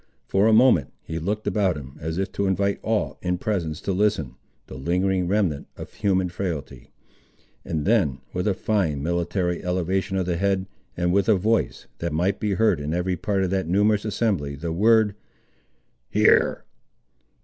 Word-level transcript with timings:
For 0.25 0.47
a 0.47 0.51
moment, 0.51 0.91
he 1.03 1.19
looked 1.19 1.45
about 1.45 1.77
him, 1.77 1.95
as 1.99 2.17
if 2.17 2.31
to 2.31 2.47
invite 2.47 2.79
all 2.81 3.19
in 3.21 3.37
presence 3.37 3.79
to 3.81 3.91
listen 3.91 4.33
(the 4.65 4.73
lingering 4.73 5.27
remnant 5.27 5.67
of 5.77 5.93
human 5.93 6.27
frailty), 6.29 6.89
and 7.63 7.85
then, 7.85 8.17
with 8.33 8.47
a 8.47 8.55
fine 8.55 9.03
military 9.03 9.63
elevation 9.63 10.17
of 10.17 10.25
the 10.25 10.37
head, 10.37 10.65
and 10.97 11.13
with 11.13 11.29
a 11.29 11.35
voice, 11.35 11.85
that 11.99 12.13
might 12.13 12.39
be 12.39 12.55
heard 12.55 12.79
in 12.79 12.95
every 12.95 13.15
part 13.15 13.43
of 13.43 13.51
that 13.51 13.67
numerous 13.67 14.03
assembly 14.03 14.55
the 14.55 14.73
word— 14.73 15.13
"Here!" 16.09 16.65